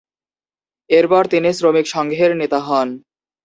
এরপর 0.89 1.23
তিনি 1.25 1.49
শ্রমিক 1.53 1.85
সংঘের 1.87 2.31
নেতা 2.37 2.59
হন। 2.59 2.87